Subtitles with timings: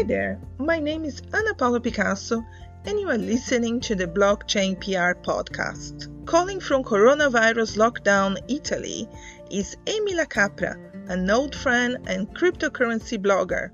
[0.00, 2.42] Hi there, my name is Ana Paula Picasso,
[2.86, 6.08] and you are listening to the Blockchain PR podcast.
[6.24, 9.06] Calling from coronavirus lockdown Italy
[9.50, 10.74] is Emi Capra,
[11.08, 13.72] an old friend and cryptocurrency blogger.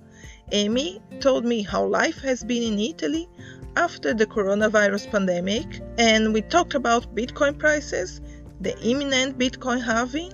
[0.51, 3.29] Emi told me how life has been in Italy
[3.77, 8.21] after the coronavirus pandemic, and we talked about Bitcoin prices,
[8.61, 10.33] the imminent Bitcoin halving,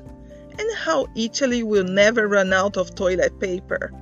[0.59, 3.93] and how Italy will never run out of toilet paper.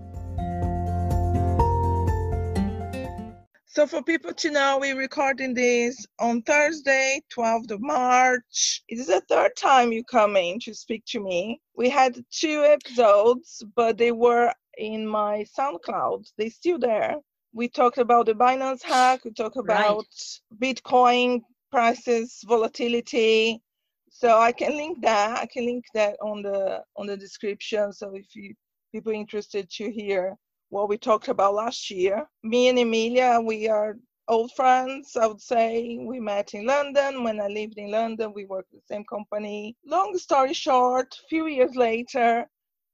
[3.67, 8.81] So for people to know, we're recording this on Thursday, 12th of March.
[8.87, 11.61] It is the third time you come in to speak to me.
[11.75, 16.31] We had two episodes, but they were in my SoundCloud.
[16.37, 17.15] They're still there.
[17.53, 19.25] We talked about the Binance hack.
[19.25, 20.75] We talked about right.
[20.75, 23.61] Bitcoin prices, volatility.
[24.09, 25.39] So I can link that.
[25.39, 27.91] I can link that on the on the description.
[27.93, 28.53] So if you
[28.91, 30.35] people interested to hear
[30.69, 33.97] what we talked about last year, me and Emilia, we are
[34.27, 35.15] old friends.
[35.19, 37.23] I would say we met in London.
[37.23, 39.75] When I lived in London, we worked the same company.
[39.85, 42.45] Long story short, a few years later,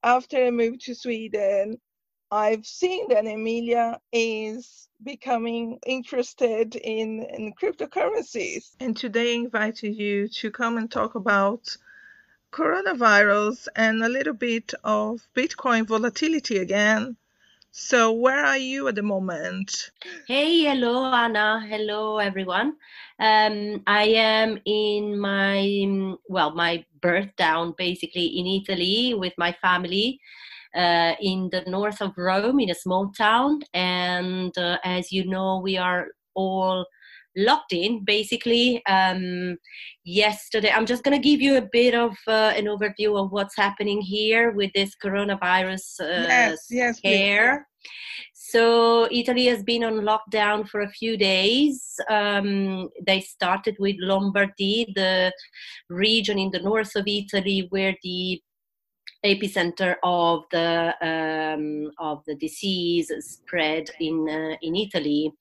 [0.03, 1.80] after I moved to Sweden,
[2.31, 8.75] I've seen that Emilia is becoming interested in, in cryptocurrencies.
[8.80, 11.75] And today I invited you to come and talk about
[12.52, 17.16] coronavirus and a little bit of Bitcoin volatility again.
[17.72, 19.91] So, where are you at the moment?
[20.28, 21.63] Hey, hello, Anna.
[21.69, 22.73] Hello, everyone.
[23.19, 30.19] Um, I am in my, well, my birth down basically in Italy with my family.
[30.75, 33.59] Uh, in the north of Rome, in a small town.
[33.73, 36.86] And uh, as you know, we are all
[37.36, 39.57] locked in basically um,
[40.03, 43.56] yesterday i'm just going to give you a bit of uh, an overview of what's
[43.56, 47.68] happening here with this coronavirus uh, yes, yes, scare
[48.52, 54.92] so italy has been on lockdown for a few days um, they started with lombardy
[54.96, 55.32] the
[55.90, 58.42] region in the north of italy where the
[59.26, 65.31] epicenter of the um, of the disease spread in uh, in Italy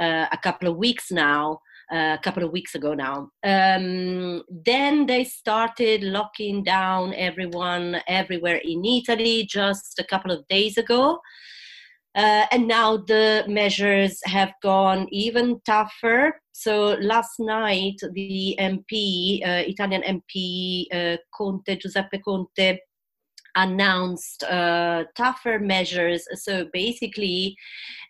[0.00, 1.60] uh, a couple of weeks now.
[1.92, 3.28] Uh, a couple of weeks ago now.
[3.44, 10.78] Um, then they started locking down everyone everywhere in Italy just a couple of days
[10.78, 11.20] ago.
[12.14, 16.40] Uh, and now the measures have gone even tougher.
[16.52, 22.78] So last night, the MP, uh, Italian MP uh, Conte, Giuseppe Conte,
[23.56, 26.26] announced uh, tougher measures.
[26.34, 27.56] So basically,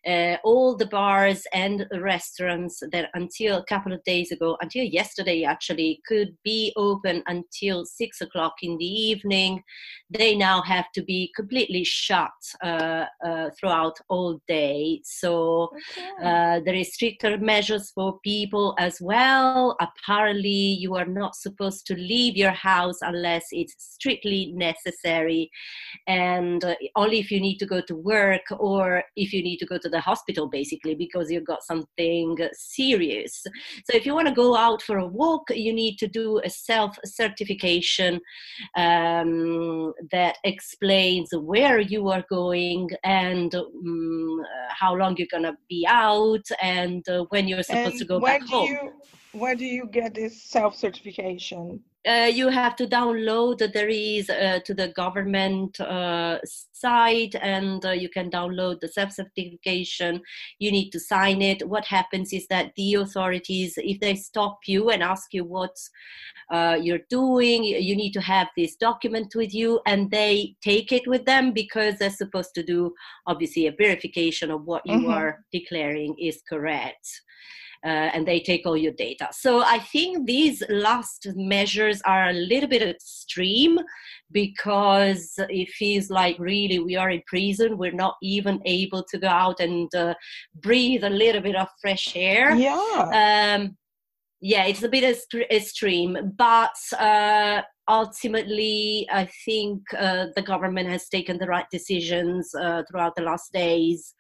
[0.06, 5.44] uh, all the bars and restaurants that until a couple of days ago, until yesterday
[5.44, 9.62] actually, could be open until six o'clock in the evening,
[10.10, 12.31] they now have to be completely shut
[12.62, 15.00] uh, uh throughout all day.
[15.04, 16.09] So okay.
[16.22, 19.76] Uh, there is stricter measures for people as well.
[19.81, 20.48] Apparently,
[20.82, 25.50] you are not supposed to leave your house unless it's strictly necessary,
[26.06, 29.66] and uh, only if you need to go to work or if you need to
[29.66, 33.34] go to the hospital basically because you've got something serious.
[33.87, 36.50] So if you want to go out for a walk, you need to do a
[36.50, 38.21] self certification
[38.77, 44.43] um, that explains where you are going and um,
[44.81, 48.21] how long you're going to be out and uh, when you're supposed and to go
[48.21, 48.69] back home.
[48.69, 48.93] You,
[49.34, 51.80] where do you get this self certification?
[52.06, 57.90] uh, you have to download there is uh, to the government uh, site and uh,
[57.90, 60.20] you can download the self certification
[60.58, 64.90] you need to sign it what happens is that the authorities if they stop you
[64.90, 65.76] and ask you what
[66.50, 71.06] uh, you're doing you need to have this document with you and they take it
[71.06, 72.92] with them because they're supposed to do
[73.26, 75.10] obviously a verification of what you mm-hmm.
[75.10, 77.22] are declaring is correct
[77.84, 79.28] uh, and they take all your data.
[79.32, 83.78] So I think these last measures are a little bit extreme
[84.32, 87.76] because it feels like really we are in prison.
[87.76, 90.14] We're not even able to go out and uh,
[90.54, 92.54] breathe a little bit of fresh air.
[92.56, 93.58] Yeah.
[93.58, 93.76] Um,
[94.40, 95.19] yeah, it's a bit
[95.50, 102.82] extreme, but uh, ultimately, I think uh, the government has taken the right decisions uh,
[102.90, 104.14] throughout the last days.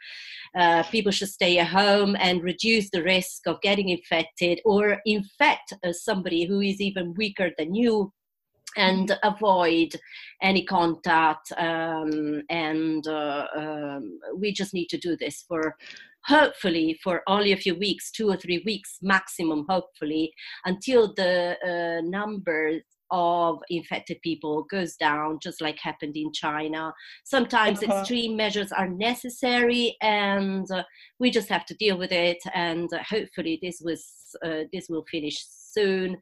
[0.56, 5.72] Uh, people should stay at home and reduce the risk of getting infected or infect
[5.84, 8.12] uh, somebody who is even weaker than you
[8.76, 9.94] and avoid
[10.42, 15.76] any contact um, and uh, um, we just need to do this for
[16.24, 20.32] hopefully for only a few weeks two or three weeks maximum hopefully
[20.64, 26.92] until the uh, numbers of infected people goes down, just like happened in China.
[27.24, 28.00] Sometimes uh-huh.
[28.00, 30.82] extreme measures are necessary, and uh,
[31.18, 32.38] we just have to deal with it.
[32.54, 34.04] And uh, hopefully, this was
[34.44, 36.16] uh, this will finish soon.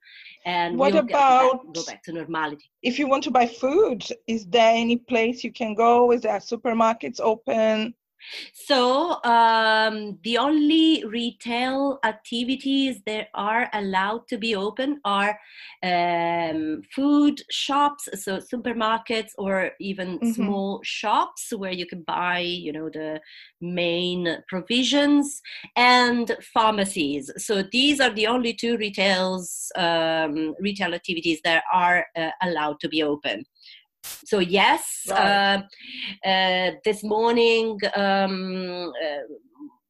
[0.46, 2.70] And what we'll about back, go back to normality?
[2.82, 6.12] If you want to buy food, is there any place you can go?
[6.12, 7.94] Is there supermarkets open?
[8.54, 15.38] So um, the only retail activities that are allowed to be open are
[15.82, 20.32] um, food shops, so supermarkets or even mm-hmm.
[20.32, 23.20] small shops where you can buy, you know, the
[23.60, 25.40] main provisions
[25.76, 27.30] and pharmacies.
[27.36, 32.88] So these are the only two retails um, retail activities that are uh, allowed to
[32.88, 33.44] be open
[34.02, 35.64] so yes right.
[36.24, 39.34] uh, uh, this morning um, uh,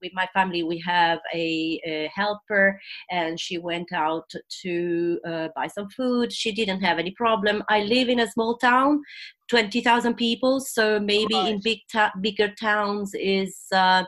[0.00, 2.81] with my family we have a, a, helper
[3.11, 7.81] and she went out to uh, buy some food she didn't have any problem i
[7.81, 9.03] live in a small town
[9.49, 11.53] 20000 people so maybe right.
[11.53, 14.05] in big ta- bigger towns is uh,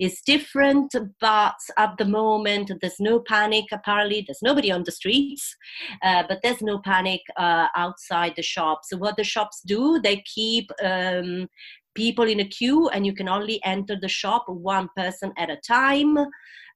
[0.00, 3.66] is different, but at the moment there's no panic.
[3.70, 5.54] Apparently, there's nobody on the streets,
[6.02, 8.88] uh, but there's no panic uh, outside the shops.
[8.90, 11.48] So what the shops do, they keep um,
[11.94, 15.56] people in a queue, and you can only enter the shop one person at a
[15.56, 16.16] time.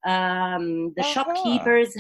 [0.07, 1.13] Um, the uh-huh.
[1.15, 1.97] shopkeepers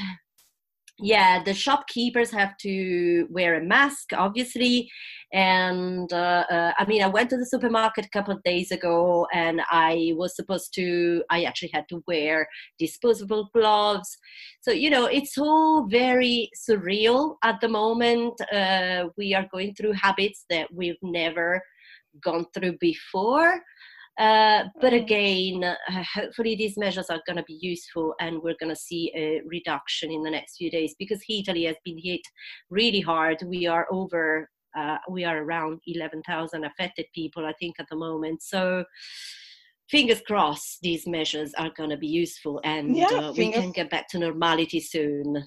[0.98, 4.90] yeah the shopkeepers have to wear a mask obviously.
[5.32, 9.26] And uh, uh, i mean i went to the supermarket a couple of days ago
[9.32, 12.46] and i was supposed to i actually had to wear
[12.78, 14.16] disposable gloves.
[14.60, 18.40] So you know it's all very surreal at the moment.
[18.52, 21.60] Uh, we are going through habits that we've never
[22.22, 23.60] gone through before
[24.18, 25.02] uh, but mm.
[25.02, 29.12] again, uh, hopefully these measures are going to be useful and we're going to see
[29.16, 32.20] a reduction in the next few days because Italy has been hit
[32.70, 33.42] really hard.
[33.44, 38.42] We are over, uh, we are around 11,000 affected people, I think, at the moment.
[38.42, 38.84] So
[39.90, 43.90] fingers crossed these measures are going to be useful and yeah, uh, we can get
[43.90, 45.44] back to normality soon.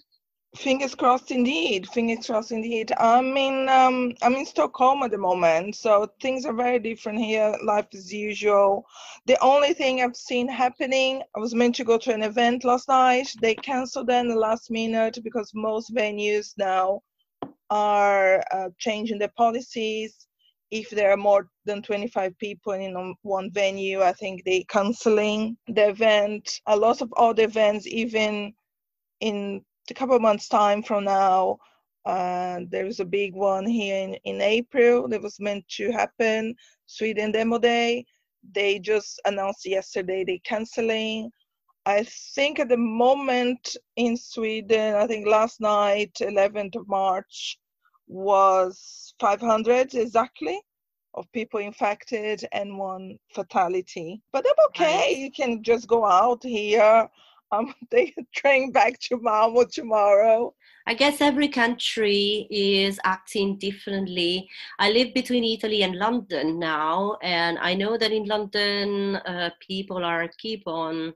[0.56, 1.88] Fingers crossed, indeed.
[1.90, 2.92] Fingers crossed, indeed.
[2.98, 7.54] I'm in um, I'm in Stockholm at the moment, so things are very different here.
[7.64, 8.86] Life as usual.
[9.26, 12.88] The only thing I've seen happening, I was meant to go to an event last
[12.88, 13.28] night.
[13.42, 17.02] They cancelled it in the last minute because most venues now
[17.70, 20.28] are uh, changing their policies.
[20.72, 25.90] If there are more than 25 people in one venue, I think they canceling the
[25.90, 26.62] event.
[26.68, 28.54] A lot of other events, even
[29.20, 31.58] in a couple of months time from now
[32.06, 36.56] uh, was a big one here in, in april that was meant to happen
[36.86, 38.06] sweden demo day.
[38.54, 41.32] They just announced yesterday they're canceling
[41.86, 42.04] i
[42.36, 47.58] think at the moment in sweden i think last night 11th of march
[48.08, 50.62] was 500 exactly
[51.18, 54.22] of people infected and one fatality.
[54.32, 55.16] But i'm okay.
[55.18, 57.10] You can just go out here
[57.52, 60.54] I'm taking train back to Malmo tomorrow.
[60.86, 64.50] I guess every country is acting differently.
[64.80, 70.04] I live between Italy and London now, and I know that in London, uh, people
[70.04, 71.14] are keep on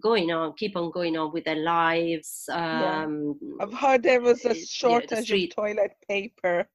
[0.00, 2.48] going on, keep on going on with their lives.
[2.50, 3.64] Um, yeah.
[3.64, 6.68] I've heard there was a shortage of toilet paper.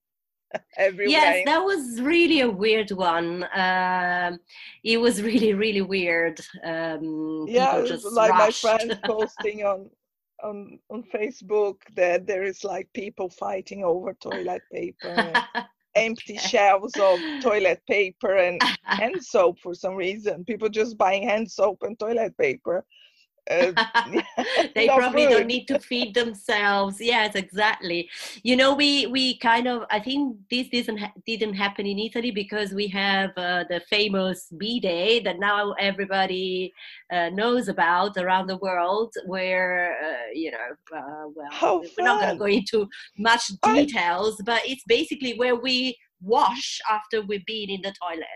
[0.77, 1.09] everywhere.
[1.09, 3.45] Yes, that was really a weird one.
[3.55, 4.39] Um,
[4.83, 6.39] it was really, really weird.
[6.63, 7.75] Um, yeah,
[8.11, 8.63] like rushed.
[8.63, 9.89] my friends posting on
[10.43, 15.33] on on Facebook that there is like people fighting over toilet paper.
[15.95, 20.43] empty shelves of toilet paper and hand soap for some reason.
[20.43, 22.83] People just buying hand soap and toilet paper
[23.49, 23.71] uh,
[24.75, 26.99] they probably don't need to feed themselves.
[26.99, 28.09] Yes exactly.
[28.43, 32.31] You know we we kind of i think this didn't ha- didn't happen in italy
[32.31, 36.73] because we have uh, the famous bidet that now everybody
[37.11, 42.33] uh, knows about around the world where uh, you know uh, well we're not going
[42.33, 44.43] to go into much details I...
[44.45, 48.27] but it's basically where we wash after we've been in the toilet.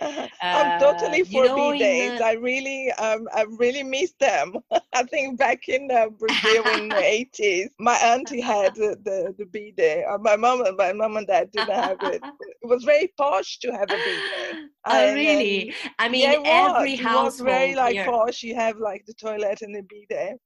[0.00, 2.18] Uh, I'm totally for you know, bidets.
[2.18, 2.24] The...
[2.24, 4.54] I really, um, I really miss them.
[4.92, 6.94] I think back in uh, Brazil in the
[7.36, 10.04] 80s, my auntie had the the, the bidet.
[10.10, 12.20] Uh, my mom, my mom and dad didn't have it.
[12.62, 14.70] It was very posh to have a bidet.
[14.84, 15.70] Oh, and, really?
[15.70, 18.04] Um, I mean, yeah, every house was very like here.
[18.04, 18.42] posh.
[18.42, 20.40] You have like the toilet and the bidet.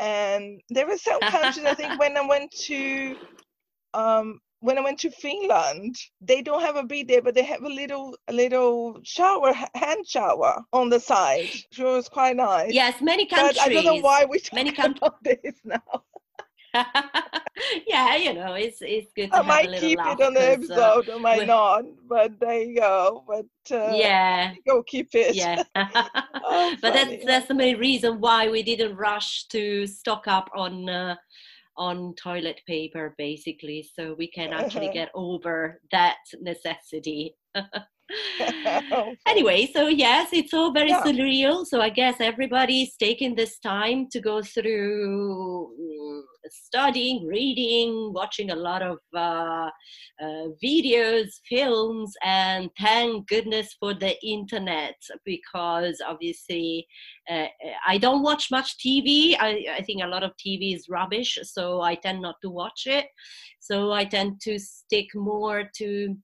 [0.00, 1.64] And there were some countries.
[1.64, 3.16] I think when I went to
[3.94, 7.62] um, when I went to Finland, they don't have a bidet, there, but they have
[7.62, 11.48] a little a little shower, hand shower on the side.
[11.70, 12.72] Which was quite nice.
[12.72, 13.58] Yes, many countries.
[13.58, 16.04] But I don't know why we many talk about this now.
[17.86, 19.30] yeah, you know, it's it's good.
[19.32, 21.84] I might keep it on the episode, uh, I might not.
[22.08, 23.24] But there you go.
[23.26, 25.34] But uh, yeah, go keep it.
[25.34, 30.50] Yeah, oh, but that's that's the main reason why we didn't rush to stock up
[30.54, 30.88] on.
[30.88, 31.16] Uh,
[31.80, 34.92] on toilet paper basically so we can actually uh-huh.
[34.92, 37.34] get over that necessity
[39.26, 41.02] anyway, so yes, it's all very yeah.
[41.02, 41.66] surreal.
[41.66, 48.56] So I guess everybody's taking this time to go through mm, studying, reading, watching a
[48.56, 49.70] lot of uh,
[50.20, 56.86] uh, videos, films, and thank goodness for the internet because obviously
[57.30, 57.46] uh,
[57.86, 59.36] I don't watch much TV.
[59.38, 62.82] I, I think a lot of TV is rubbish, so I tend not to watch
[62.86, 63.06] it.
[63.60, 66.16] So I tend to stick more to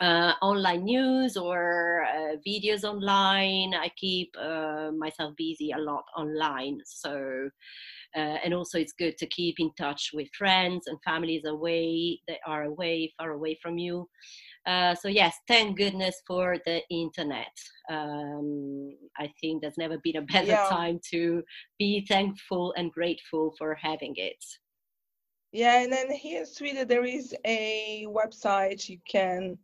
[0.00, 3.74] uh, online news or uh, videos online.
[3.74, 6.78] I keep uh, myself busy a lot online.
[6.84, 7.48] So,
[8.16, 12.38] uh, and also it's good to keep in touch with friends and families away that
[12.46, 14.08] are away, far away from you.
[14.66, 17.52] Uh, so yes, thank goodness for the internet.
[17.88, 20.66] Um, I think there's never been a better yeah.
[20.68, 21.42] time to
[21.78, 24.44] be thankful and grateful for having it.
[25.52, 29.56] Yeah, and then here in Sweden there is a website you can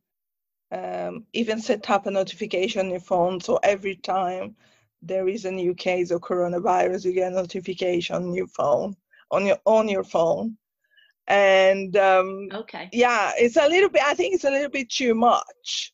[0.73, 3.41] um, even set up a notification on your phone.
[3.41, 4.57] So every time
[5.03, 8.97] there is a new case of coronavirus, you get a notification on your phone,
[9.31, 10.57] on your on your phone.
[11.29, 14.03] And um, okay, yeah, it's a little bit.
[14.03, 15.93] I think it's a little bit too much.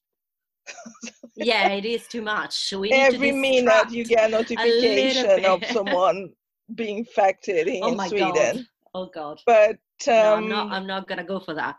[1.36, 2.72] yeah, it is too much.
[2.76, 6.30] We every minute you get a notification a of someone
[6.74, 8.56] being infected in oh Sweden.
[8.56, 8.64] God.
[8.94, 9.40] Oh God!
[9.44, 10.66] But um, no, I'm not.
[10.66, 11.76] Um, I'm not gonna go for that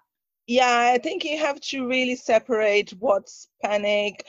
[0.50, 4.25] yeah i think you have to really separate what's panic.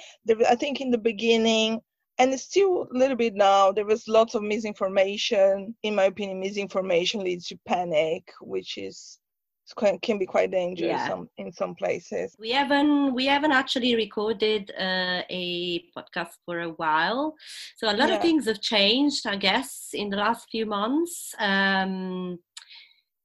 [0.48, 1.80] I think in the beginning
[2.18, 5.74] and it's still a little bit now there was lots of misinformation.
[5.82, 9.18] In my opinion misinformation leads to panic which is
[10.02, 11.08] can be quite dangerous yeah.
[11.08, 12.34] some, in some places.
[12.38, 17.34] We haven't we haven't actually recorded uh, a podcast for a while.
[17.76, 18.16] So a lot yeah.
[18.16, 21.34] of things have changed i guess in the last few months.
[21.38, 22.38] Um,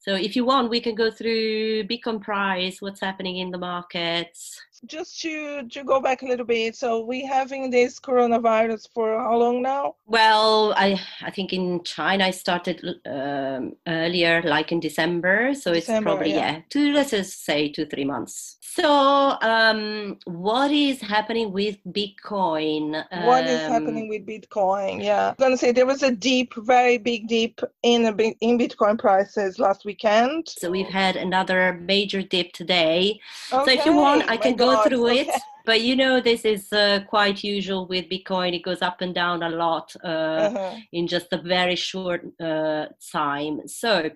[0.05, 4.61] so if you want, we can go through Bitcoin price, what's happening in the markets.
[4.87, 9.37] Just to to go back a little bit, so we having this coronavirus for how
[9.37, 9.95] long now?
[10.05, 15.53] Well, I I think in China I started um, earlier, like in December.
[15.53, 16.51] So December, it's probably yeah.
[16.51, 18.57] yeah, two let's just say two three months.
[18.61, 23.05] So um, what is happening with Bitcoin?
[23.09, 25.01] Um, what is happening with Bitcoin?
[25.01, 28.11] Yeah, I'm gonna say there was a deep, very big deep in a,
[28.41, 30.49] in Bitcoin prices last weekend.
[30.49, 33.21] So we've had another major dip today.
[33.53, 33.65] Okay.
[33.65, 35.21] So if you want, I can go through okay.
[35.21, 35.41] it.
[35.65, 38.55] But you know, this is uh, quite usual with Bitcoin.
[38.55, 40.75] It goes up and down a lot uh, uh-huh.
[40.91, 43.67] in just a very short uh, time.
[43.67, 44.11] So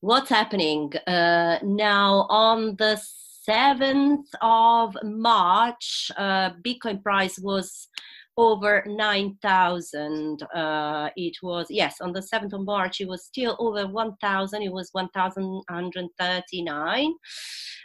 [0.00, 3.00] what's happening uh, now on the
[3.48, 7.88] 7th of March, uh, Bitcoin price was
[8.36, 10.42] over 9,000.
[10.54, 14.62] Uh, it was, yes, on the 7th of March, it was still over 1,000.
[14.62, 17.14] It was 1,139.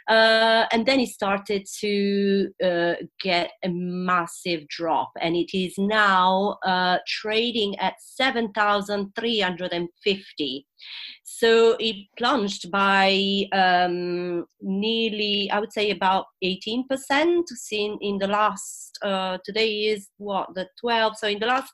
[0.08, 6.56] Uh, and then it started to uh, get a massive drop, and it is now
[6.64, 10.66] uh, trading at 7,350.
[11.24, 18.98] So it plunged by um, nearly, I would say, about 18% seen in the last,
[19.02, 21.18] uh, today is what, the 12.
[21.18, 21.72] So in the last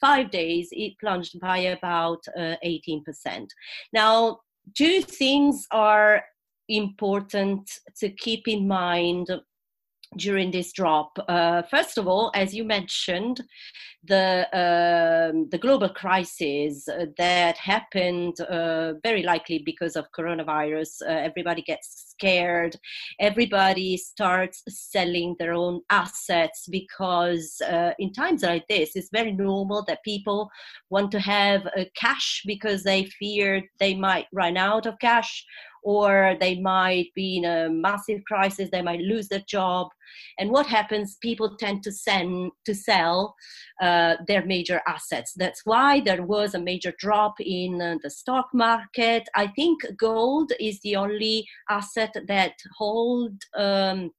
[0.00, 3.46] five days, it plunged by about uh, 18%.
[3.92, 4.40] Now,
[4.76, 6.22] two things are
[6.68, 9.30] important to keep in mind
[10.16, 11.18] during this drop.
[11.28, 13.42] Uh, first of all, as you mentioned,
[14.04, 16.88] the um, the global crisis
[17.18, 21.02] that happened uh, very likely because of coronavirus.
[21.02, 22.76] Uh, everybody gets scared.
[23.20, 29.84] Everybody starts selling their own assets because uh, in times like this, it's very normal
[29.86, 30.50] that people
[30.90, 35.44] want to have uh, cash because they fear they might run out of cash
[35.88, 39.88] or they might be in a massive crisis they might lose their job.
[40.38, 43.34] And what happens people tend to send to sell
[43.80, 45.32] uh, their major assets.
[45.34, 49.26] That's why there was a major drop in uh, the stock market.
[49.34, 54.10] I think gold is the only asset that hold um,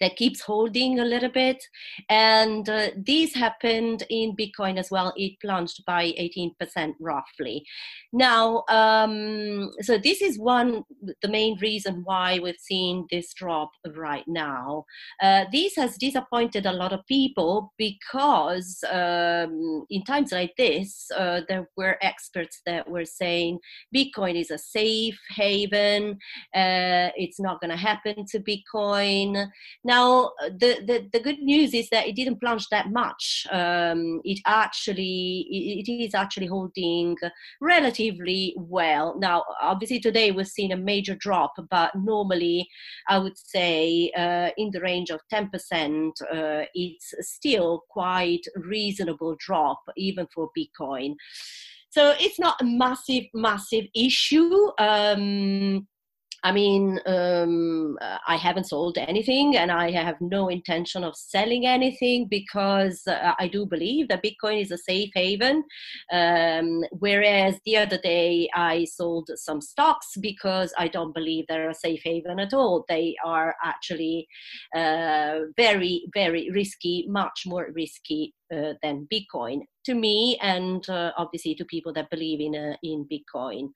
[0.00, 1.62] that keeps holding a little bit.
[2.08, 5.12] And uh, this happened in Bitcoin as well.
[5.16, 7.64] It plunged by 18% roughly.
[8.12, 10.84] Now, um, so this is one,
[11.22, 14.84] the main reason why we've seen this drop right now.
[15.22, 21.42] Uh, this has disappointed a lot of people because um, in times like this, uh,
[21.48, 23.58] there were experts that were saying
[23.94, 26.18] Bitcoin is a safe haven,
[26.54, 29.48] uh, it's not going to happen to Bitcoin.
[29.84, 33.46] Now, the, the, the, good news is that it didn't plunge that much.
[33.50, 37.16] Um, it actually, it, it is actually holding
[37.60, 39.18] relatively well.
[39.18, 42.68] Now, obviously, today we're seeing a major drop, but normally
[43.08, 49.80] I would say uh, in the range of 10%, uh, it's still quite reasonable drop,
[49.96, 51.14] even for Bitcoin.
[51.90, 54.70] So it's not a massive, massive issue.
[54.78, 55.86] Um,
[56.44, 62.28] I mean, um, I haven't sold anything and I have no intention of selling anything
[62.28, 65.64] because uh, I do believe that Bitcoin is a safe haven.
[66.12, 71.74] Um, whereas the other day I sold some stocks because I don't believe they're a
[71.74, 72.84] safe haven at all.
[72.88, 74.28] They are actually
[74.76, 81.54] uh, very, very risky, much more risky uh, than Bitcoin to me and uh, obviously
[81.54, 83.70] to people that believe in uh, in Bitcoin.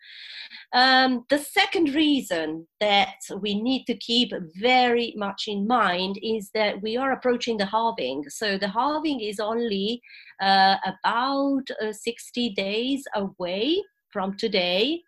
[0.73, 6.83] Um, the second reason that we need to keep very much in mind is that
[6.83, 8.25] we are approaching the halving.
[8.29, 10.01] So the halving is only
[10.41, 15.03] uh, about uh, 60 days away from today.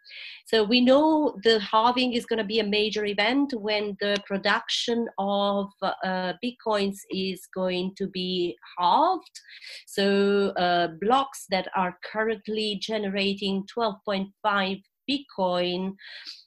[0.46, 5.08] So we know the halving is going to be a major event when the production
[5.18, 9.40] of uh, bitcoins is going to be halved.
[9.86, 15.94] So uh, blocks that are currently generating 12.5 bitcoin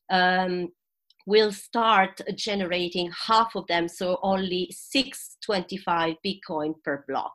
[0.10, 0.70] um,
[1.28, 7.34] will start generating half of them, so only 625 Bitcoin per block.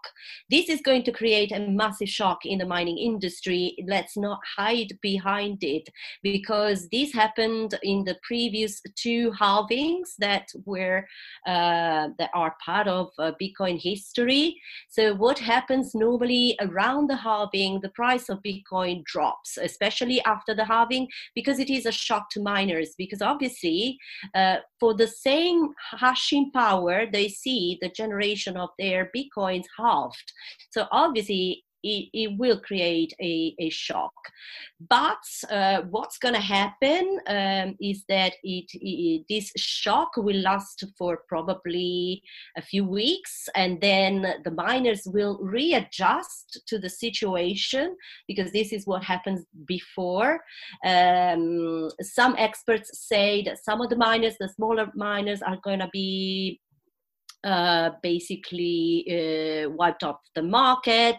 [0.50, 3.76] This is going to create a massive shock in the mining industry.
[3.86, 5.86] Let's not hide behind it
[6.22, 11.06] because this happened in the previous two halvings that were
[11.46, 14.58] uh, that are part of uh, Bitcoin history.
[14.88, 20.64] So what happens normally around the halving, the price of Bitcoin drops, especially after the
[20.64, 22.94] halving, because it is a shock to miners.
[22.96, 23.81] Because obviously
[24.34, 25.68] uh, for the same
[26.04, 30.28] hashing power, they see the generation of their bitcoins halved.
[30.70, 34.12] So obviously, it, it will create a, a shock.
[34.88, 40.84] But uh, what's going to happen um, is that it, it, this shock will last
[40.98, 42.22] for probably
[42.56, 48.86] a few weeks, and then the miners will readjust to the situation because this is
[48.86, 50.40] what happens before.
[50.84, 55.88] Um, some experts say that some of the miners, the smaller miners, are going to
[55.92, 56.60] be
[57.44, 61.18] uh, basically uh, wiped off the market,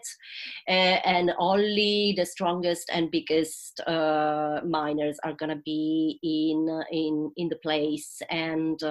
[0.69, 0.71] uh,
[1.05, 7.49] and only the strongest and biggest uh, miners are going to be in in in
[7.49, 8.81] the place and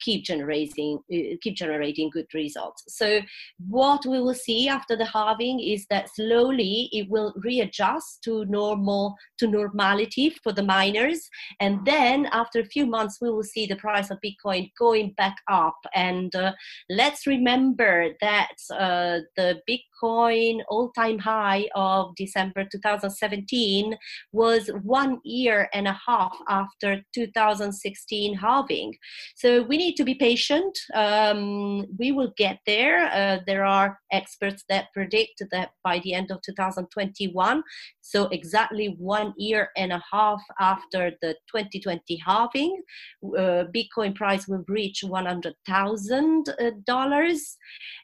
[0.00, 0.98] keep generating
[1.42, 2.84] keep generating good results.
[2.88, 3.20] So
[3.68, 9.14] what we will see after the halving is that slowly it will readjust to normal
[9.38, 11.28] to normality for the miners,
[11.60, 15.36] and then after a few months we will see the price of Bitcoin going back
[15.50, 16.52] up and and uh,
[16.88, 19.60] let's remember that uh, the
[20.02, 23.96] Bitcoin all time high of December 2017
[24.32, 28.94] was one year and a half after 2016 halving.
[29.36, 30.78] So we need to be patient.
[30.94, 33.06] Um, we will get there.
[33.12, 37.62] Uh, there are experts that predict that by the end of 2021,
[38.00, 42.82] so exactly one year and a half after the 2020 halving,
[43.24, 45.54] uh, Bitcoin price will reach 100,000
[46.02, 47.56] thousand uh, dollars.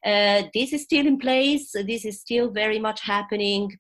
[0.05, 1.75] Uh, this is still in place.
[1.89, 3.77] This is still very much happening.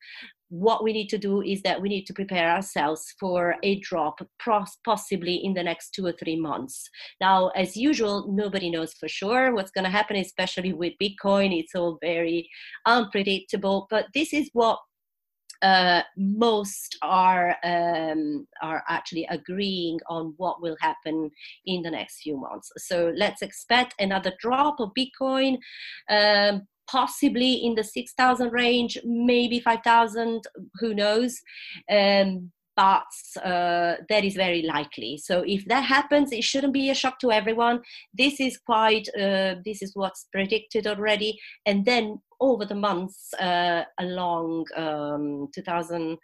[0.48, 4.18] What we need to do is that we need to prepare ourselves for a drop,
[4.84, 6.88] possibly in the next two or three months.
[7.20, 11.58] Now, as usual, nobody knows for sure what's going to happen, especially with Bitcoin.
[11.58, 12.48] It's all very
[12.86, 13.86] unpredictable.
[13.90, 14.78] But this is what
[15.60, 21.30] uh, most are um, are actually agreeing on what will happen
[21.66, 22.70] in the next few months.
[22.78, 25.58] So let's expect another drop of Bitcoin.
[26.08, 30.42] Um, possibly in the 6000 range maybe 5000
[30.80, 31.40] who knows
[31.90, 35.18] um, but uh, that is very likely.
[35.18, 37.80] So if that happens, it shouldn't be a shock to everyone.
[38.14, 41.40] This is quite, uh, this is what's predicted already.
[41.66, 46.20] And then over the months uh, along um, 2020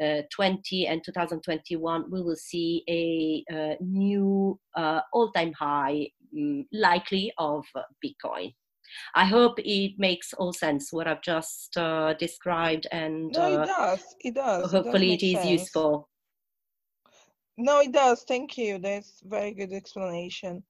[0.00, 7.66] uh, and 2021, we will see a uh, new uh, all-time high mm, likely of
[8.02, 8.54] Bitcoin.
[9.14, 14.16] I hope it makes all sense what I've just uh, described, and no, it does.
[14.20, 14.70] It does.
[14.70, 15.50] Hopefully, it, it is sense.
[15.50, 16.08] useful.
[17.56, 18.24] No, it does.
[18.26, 18.78] Thank you.
[18.78, 20.62] That's very good explanation.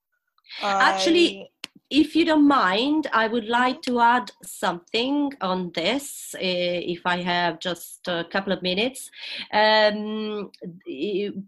[0.62, 1.50] Actually,
[1.91, 7.23] if you don't mind, I would like to add something on this, uh, if I
[7.23, 9.11] have just a couple of minutes.
[9.53, 10.51] Um,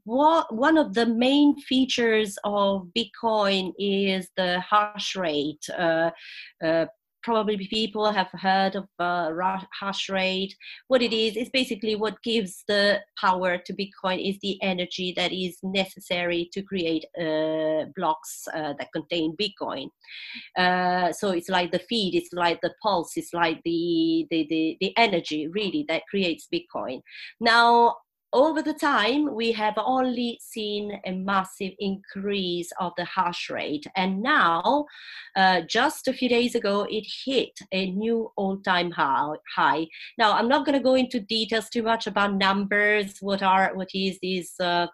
[0.04, 5.66] what, one of the main features of Bitcoin is the hash rate.
[5.76, 6.10] Uh,
[6.62, 6.86] uh,
[7.22, 9.30] probably people have heard of uh,
[9.78, 10.54] hash rate.
[10.88, 15.32] What it is is basically what gives the power to bitcoin is the energy that
[15.32, 19.88] is necessary to create uh, blocks uh, that contain bitcoin.
[20.56, 24.76] Uh, so it's like the feed it's like the pulse it's like the, the the
[24.80, 27.00] the energy really that creates bitcoin.
[27.40, 27.96] Now
[28.32, 33.86] over the time, we have only seen a massive increase of the hash rate.
[33.96, 34.86] And now,
[35.36, 39.86] uh, just a few days ago, it hit a new all time high.
[40.16, 43.90] Now, I'm not going to go into details too much about numbers, what are, what
[43.94, 44.86] is these, uh,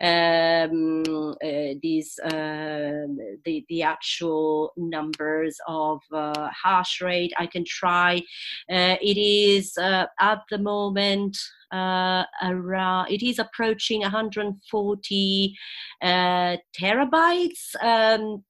[0.00, 1.02] um,
[1.42, 3.06] uh, these, uh,
[3.44, 7.32] the, the actual numbers of uh, hash rate.
[7.38, 8.18] I can try.
[8.70, 11.38] Uh, it is at the moment,
[11.72, 15.54] uh, around, it is approaching 140
[16.02, 17.74] uh, terabytes.
[17.82, 18.44] Um,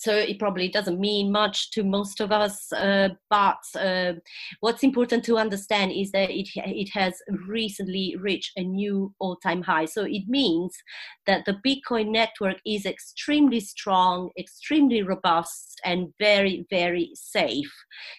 [0.00, 2.72] so it probably doesn't mean much to most of us.
[2.72, 4.14] Uh, but uh,
[4.60, 7.14] what's important to understand is that it it has
[7.46, 9.84] recently reached a new all-time high.
[9.84, 10.74] So it means
[11.26, 17.72] that the Bitcoin network is extremely strong, extremely robust, and very very safe.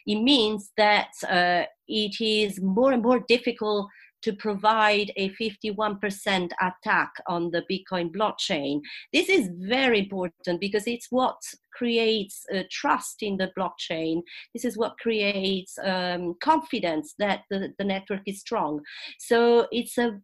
[0.06, 3.88] It means that uh, it is more and more difficult
[4.22, 8.82] to provide a 51% attack on the Bitcoin blockchain.
[9.14, 11.38] This is very important because it's what
[11.74, 14.22] creates uh, trust in the blockchain.
[14.54, 18.82] This is what creates um, confidence that the, the network is strong.
[19.20, 20.20] So it's a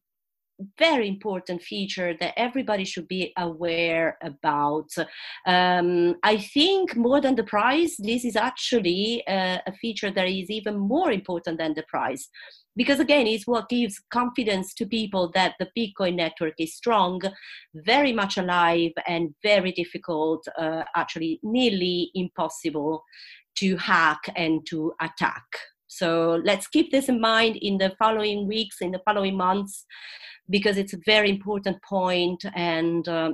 [0.78, 4.90] very important feature that everybody should be aware about.
[5.46, 10.50] Um, I think more than the price, this is actually uh, a feature that is
[10.50, 12.30] even more important than the price.
[12.76, 17.20] Because again it's what gives confidence to people that the bitcoin network is strong
[17.74, 23.04] very much alive and very difficult uh, actually nearly impossible
[23.56, 25.44] to hack and to attack.
[25.88, 29.86] So let's keep this in mind in the following weeks in the following months
[30.50, 33.32] because it's a very important point and uh,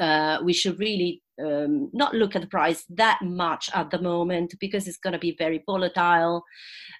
[0.00, 4.54] uh, we should really um, not look at the price that much at the moment
[4.60, 6.42] because it's going to be very volatile.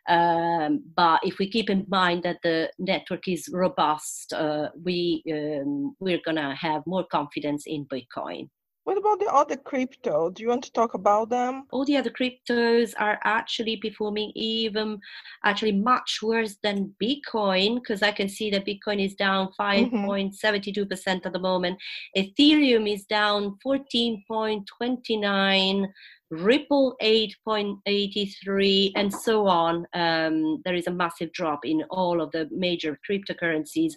[0.08, 5.96] Um, but if we keep in mind that the network is robust, uh, we um,
[6.00, 8.48] we're going to have more confidence in Bitcoin.
[8.88, 10.30] What about the other crypto?
[10.30, 11.66] Do you want to talk about them?
[11.72, 14.98] All the other cryptos are actually performing even
[15.44, 21.26] actually much worse than Bitcoin because I can see that Bitcoin is down 5.72% mm-hmm.
[21.26, 21.78] at the moment.
[22.16, 25.92] Ethereum is down 14.29
[26.30, 29.86] Ripple 8.83, and so on.
[29.94, 33.92] Um, there is a massive drop in all of the major cryptocurrencies,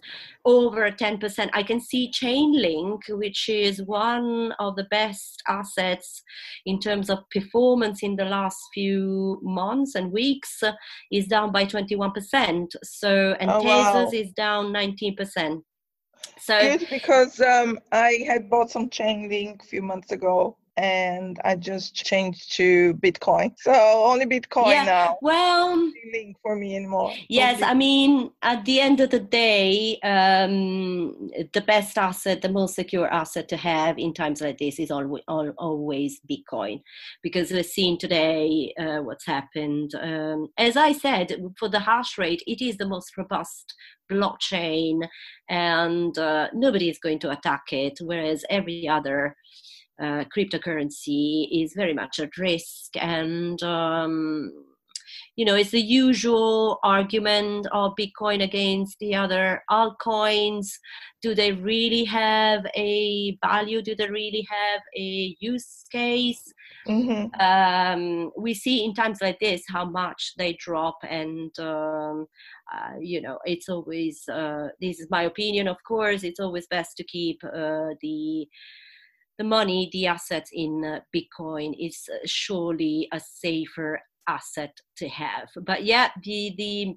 [0.45, 1.49] over 10%.
[1.53, 6.23] I can see Chainlink, which is one of the best assets
[6.65, 10.63] in terms of performance in the last few months and weeks,
[11.11, 12.67] is down by 21%.
[12.83, 14.09] So, and oh, Tezos wow.
[14.13, 15.61] is down 19%.
[16.37, 21.55] So, Good because um, I had bought some Chainlink a few months ago and I
[21.55, 23.53] just changed to Bitcoin.
[23.62, 25.17] So only Bitcoin yeah, now.
[25.21, 25.75] Well,
[26.12, 27.13] link for me anymore.
[27.29, 32.75] Yes, I mean at the end of the day, um, the best asset, the most
[32.75, 36.81] secure asset to have in times like this is always, always Bitcoin,
[37.21, 39.93] because we're seeing today uh, what's happened.
[39.95, 43.73] Um, as I said, for the hash rate, it is the most robust
[44.12, 45.07] blockchain,
[45.49, 47.99] and uh, nobody is going to attack it.
[48.01, 49.36] Whereas every other
[50.01, 52.95] uh, cryptocurrency is very much at risk.
[52.95, 54.51] And um,
[55.35, 60.67] you know it's the usual argument of bitcoin against the other altcoins.
[61.21, 63.81] Do they really have a value?
[63.81, 66.53] Do they really have a use case?
[66.87, 67.39] Mm-hmm.
[67.39, 70.97] um, we see in times like this how much they drop.
[71.07, 72.25] And um,
[72.73, 76.23] uh, you know it's always uh, this is my opinion of course.
[76.23, 78.47] It's always best to keep uh, the
[79.41, 85.49] the money, the assets in uh, Bitcoin is uh, surely a safer asset to have.
[85.65, 86.95] But yeah, the the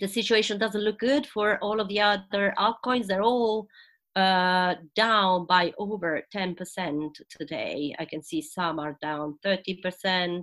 [0.00, 3.06] the situation doesn't look good for all of the other altcoins.
[3.06, 3.66] They're all
[4.14, 7.94] uh, down by over 10% today.
[7.98, 10.42] I can see some are down 30%.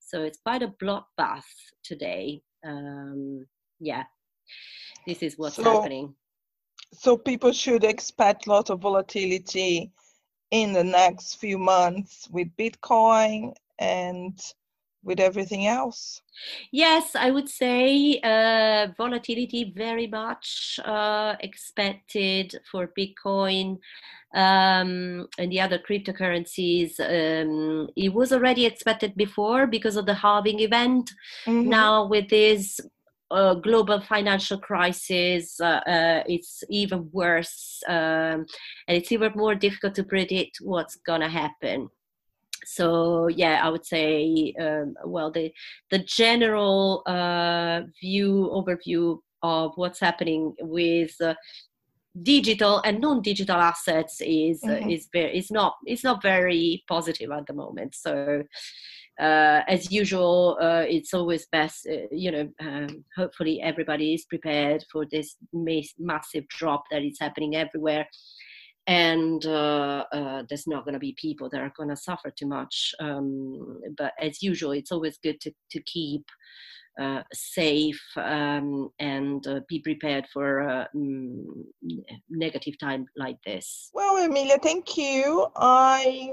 [0.00, 1.52] So it's quite a bloodbath
[1.84, 2.40] today.
[2.66, 3.46] Um,
[3.78, 4.04] yeah,
[5.06, 6.14] this is what's so, happening.
[6.94, 9.92] So people should expect a lot of volatility
[10.50, 14.40] in the next few months with Bitcoin and
[15.04, 16.22] with everything else?
[16.72, 23.78] Yes, I would say uh, volatility very much uh, expected for Bitcoin
[24.34, 27.00] um, and the other cryptocurrencies.
[27.00, 31.10] Um, it was already expected before because of the halving event.
[31.46, 31.68] Mm-hmm.
[31.68, 32.80] Now, with this
[33.30, 38.46] uh, global financial crisis, uh, uh, it's even worse, um,
[38.86, 41.88] and it's even more difficult to predict what's going to happen
[42.64, 45.50] so yeah i would say um, well the
[45.90, 51.34] the general uh, view overview of what's happening with uh,
[52.22, 54.84] digital and non-digital assets is mm-hmm.
[54.84, 58.42] uh, is very is not it's not very positive at the moment so
[59.20, 64.84] uh, as usual, uh, it's always best, uh, you know, um, hopefully everybody is prepared
[64.92, 68.06] for this ma- massive drop that is happening everywhere
[68.88, 72.46] and uh, uh, there's not going to be people that are going to suffer too
[72.46, 72.94] much.
[73.00, 76.24] Um, but as usual, it's always good to, to keep
[76.98, 81.44] uh, safe um, and be prepared for a mm,
[82.30, 83.90] negative time like this.
[83.92, 85.48] Well, Emilia, thank you.
[85.54, 86.32] I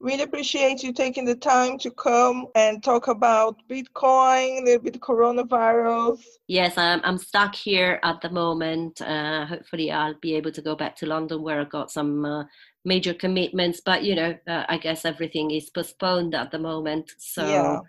[0.00, 5.00] really appreciate you taking the time to come and talk about Bitcoin, a little bit
[5.00, 6.20] coronavirus.
[6.46, 9.00] Yes, I'm, I'm stuck here at the moment.
[9.00, 12.44] Uh, hopefully, I'll be able to go back to London where I've got some uh,
[12.84, 13.80] major commitments.
[13.84, 17.12] But, you know, uh, I guess everything is postponed at the moment.
[17.18, 17.80] So yeah.